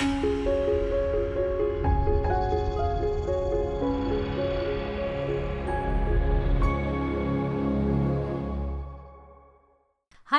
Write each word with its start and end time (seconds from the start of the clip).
Hi, 0.00 0.04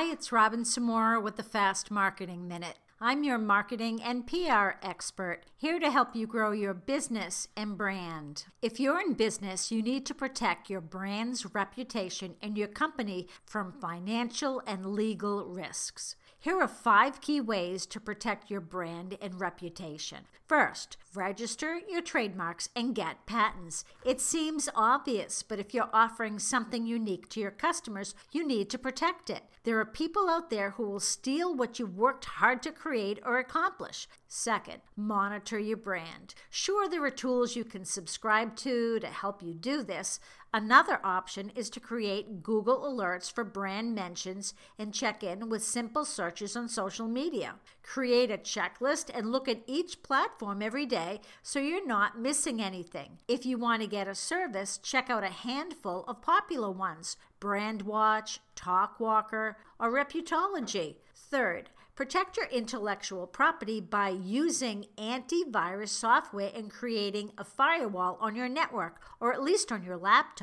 it's 0.03 0.31
Robin 0.31 0.63
Samora 0.63 1.21
with 1.21 1.35
the 1.35 1.43
Fast 1.43 1.91
Marketing 1.91 2.47
Minute. 2.47 2.77
I'm 3.01 3.23
your 3.23 3.37
marketing 3.37 4.01
and 4.03 4.27
PR 4.27 4.71
expert, 4.83 5.43
here 5.55 5.79
to 5.79 5.89
help 5.89 6.17
you 6.17 6.27
grow 6.27 6.51
your 6.51 6.73
business 6.73 7.47
and 7.55 7.77
brand. 7.77 8.43
If 8.61 8.77
you're 8.77 8.99
in 8.99 9.13
business, 9.13 9.71
you 9.71 9.81
need 9.81 10.05
to 10.07 10.13
protect 10.13 10.69
your 10.69 10.81
brand's 10.81 11.55
reputation 11.55 12.35
and 12.41 12.57
your 12.57 12.67
company 12.67 13.29
from 13.45 13.71
financial 13.71 14.61
and 14.67 14.87
legal 14.87 15.45
risks. 15.45 16.17
Here 16.41 16.59
are 16.59 16.67
five 16.67 17.21
key 17.21 17.39
ways 17.39 17.85
to 17.85 18.01
protect 18.01 18.49
your 18.49 18.61
brand 18.61 19.17
and 19.21 19.39
reputation. 19.39 20.19
First, 20.47 20.97
register 21.13 21.79
your 21.89 22.01
trademarks 22.01 22.69
and 22.75 22.95
get 22.95 23.25
patents. 23.25 23.85
It 24.05 24.19
seems 24.19 24.69
obvious, 24.73 25.43
but 25.43 25.59
if 25.59 25.73
you're 25.73 25.89
offering 25.93 26.39
something 26.39 26.85
unique 26.85 27.29
to 27.29 27.39
your 27.39 27.51
customers, 27.51 28.15
you 28.31 28.45
need 28.47 28.69
to 28.71 28.77
protect 28.77 29.29
it. 29.29 29.43
There 29.63 29.79
are 29.79 29.85
people 29.85 30.29
out 30.29 30.49
there 30.49 30.71
who 30.71 30.89
will 30.89 31.01
steal 31.01 31.53
what 31.53 31.77
you've 31.77 31.97
worked 31.97 32.25
hard 32.25 32.63
to 32.63 32.71
create 32.71 32.88
or 33.25 33.39
accomplish. 33.39 34.07
Second, 34.27 34.81
monitor 34.95 35.59
your 35.59 35.77
brand. 35.77 36.33
Sure, 36.49 36.89
there 36.89 37.03
are 37.03 37.11
tools 37.11 37.55
you 37.55 37.63
can 37.63 37.85
subscribe 37.85 38.55
to 38.57 38.99
to 38.99 39.07
help 39.07 39.43
you 39.43 39.53
do 39.53 39.83
this. 39.83 40.19
Another 40.51 40.99
option 41.03 41.51
is 41.55 41.69
to 41.69 41.79
create 41.79 42.41
Google 42.41 42.79
Alerts 42.79 43.31
for 43.31 43.43
brand 43.43 43.93
mentions 43.93 44.55
and 44.79 44.91
check 44.91 45.23
in 45.23 45.47
with 45.47 45.63
simple 45.63 46.03
searches 46.03 46.55
on 46.55 46.67
social 46.67 47.07
media. 47.07 47.55
Create 47.83 48.31
a 48.31 48.37
checklist 48.37 49.11
and 49.13 49.31
look 49.31 49.47
at 49.47 49.61
each 49.67 50.01
platform 50.01 50.63
every 50.63 50.87
day 50.87 51.21
so 51.43 51.59
you're 51.59 51.85
not 51.85 52.19
missing 52.19 52.59
anything. 52.59 53.19
If 53.27 53.45
you 53.45 53.59
want 53.59 53.83
to 53.83 53.87
get 53.87 54.07
a 54.07 54.15
service, 54.15 54.79
check 54.79 55.07
out 55.11 55.23
a 55.23 55.27
handful 55.27 56.03
of 56.07 56.23
popular 56.23 56.71
ones 56.71 57.15
Brandwatch, 57.39 58.39
Talkwalker, 58.55 59.55
or 59.79 59.91
Reputology. 59.91 60.95
Third, 61.13 61.69
Protect 61.99 62.37
your 62.37 62.45
intellectual 62.45 63.27
property 63.27 63.81
by 63.81 64.07
using 64.07 64.85
antivirus 64.95 65.89
software 65.89 66.49
and 66.55 66.71
creating 66.71 67.33
a 67.37 67.43
firewall 67.43 68.17
on 68.21 68.37
your 68.37 68.47
network 68.47 69.01
or 69.19 69.33
at 69.33 69.43
least 69.43 69.69
on 69.69 69.83
your 69.83 69.97
laptop. 69.97 70.38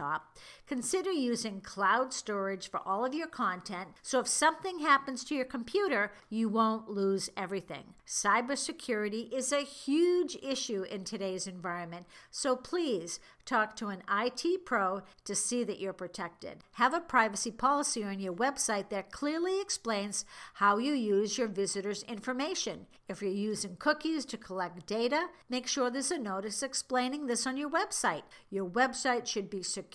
Consider 0.67 1.11
using 1.11 1.61
cloud 1.61 2.13
storage 2.13 2.69
for 2.71 2.81
all 2.85 3.05
of 3.05 3.15
your 3.15 3.27
content 3.27 3.89
so 4.03 4.21
if 4.21 4.29
something 4.29 4.81
happens 4.81 5.25
to 5.25 5.35
your 5.35 5.45
computer, 5.45 6.13
you 6.29 6.49
won't 6.49 6.91
lose 6.91 7.31
everything. 7.37 7.95
Cybersecurity 8.07 9.33
is 9.33 9.53
a 9.53 9.61
huge 9.61 10.37
issue 10.43 10.83
in 10.83 11.05
today's 11.05 11.47
environment, 11.47 12.07
so 12.31 12.57
please 12.57 13.21
talk 13.45 13.77
to 13.77 13.89
an 13.89 14.03
IT 14.11 14.65
pro 14.65 15.03
to 15.25 15.35
see 15.35 15.65
that 15.65 15.81
you're 15.81 15.93
protected. 15.93 16.59
Have 16.73 16.95
a 16.95 17.01
privacy 17.01 17.51
policy 17.51 18.05
on 18.05 18.21
your 18.21 18.33
website 18.33 18.91
that 18.91 19.13
clearly 19.13 19.61
explains 19.61 20.25
how 20.55 20.79
you 20.79 20.93
use 20.93 21.39
your 21.39 21.49
visitors' 21.49 22.03
information. 22.05 22.87
If 23.09 23.23
you're 23.23 23.31
using 23.31 23.77
cookies 23.77 24.25
to 24.27 24.37
collect 24.37 24.87
data, 24.87 25.29
make 25.49 25.69
sure 25.69 25.91
there's 25.91 26.11
a 26.11 26.19
notice 26.19 26.63
explaining 26.63 27.27
this 27.27 27.47
on 27.47 27.57
your 27.57 27.71
website. 27.71 28.23
Your 28.51 28.69
website 28.69 29.27
should 29.27 29.49
be 29.49 29.63
secure 29.63 29.86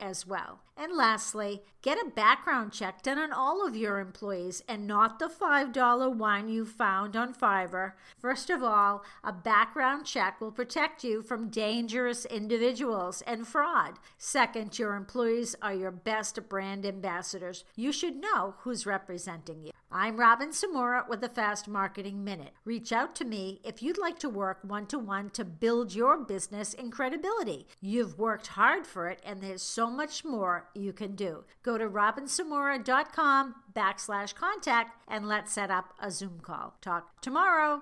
as 0.00 0.26
well. 0.26 0.60
And 0.76 0.96
lastly, 0.96 1.62
get 1.82 1.98
a 1.98 2.08
background 2.08 2.72
check 2.72 3.02
done 3.02 3.18
on 3.18 3.32
all 3.32 3.66
of 3.66 3.76
your 3.76 3.98
employees 3.98 4.62
and 4.68 4.86
not 4.86 5.18
the 5.18 5.26
$5 5.28 6.14
one 6.14 6.48
you 6.48 6.64
found 6.64 7.16
on 7.16 7.34
Fiverr. 7.34 7.92
First 8.18 8.48
of 8.48 8.62
all, 8.62 9.02
a 9.24 9.32
background 9.32 10.06
check 10.06 10.40
will 10.40 10.52
protect 10.52 11.02
you 11.02 11.22
from 11.22 11.50
dangerous 11.50 12.24
individuals 12.26 13.22
and 13.22 13.46
fraud. 13.46 13.98
Second, 14.18 14.78
your 14.78 14.94
employees 14.94 15.56
are 15.60 15.74
your 15.74 15.90
best 15.90 16.48
brand 16.48 16.86
ambassadors. 16.86 17.64
You 17.74 17.90
should 17.90 18.16
know 18.16 18.54
who's 18.60 18.86
representing 18.86 19.64
you. 19.64 19.72
I'm 19.90 20.20
Robin 20.20 20.50
Samora 20.50 21.08
with 21.08 21.22
the 21.22 21.30
Fast 21.30 21.66
Marketing 21.66 22.22
Minute. 22.22 22.52
Reach 22.66 22.92
out 22.92 23.16
to 23.16 23.24
me 23.24 23.62
if 23.64 23.82
you'd 23.82 23.96
like 23.96 24.18
to 24.18 24.28
work 24.28 24.58
one 24.62 24.84
to 24.88 24.98
one 24.98 25.30
to 25.30 25.46
build 25.46 25.94
your 25.94 26.18
business 26.18 26.74
and 26.74 26.92
credibility. 26.92 27.66
You've 27.80 28.18
worked 28.18 28.48
hard 28.48 28.86
for 28.86 29.08
it, 29.08 29.22
and 29.24 29.40
there's 29.40 29.62
so 29.62 29.88
much 29.88 30.26
more 30.26 30.68
you 30.74 30.92
can 30.92 31.14
do. 31.14 31.44
Go 31.62 31.78
to 31.78 31.88
robinsamora.com 31.88 33.54
backslash 33.74 34.34
contact 34.34 34.94
and 35.08 35.26
let's 35.26 35.52
set 35.52 35.70
up 35.70 35.94
a 36.02 36.10
Zoom 36.10 36.40
call. 36.42 36.74
Talk 36.82 37.22
tomorrow. 37.22 37.80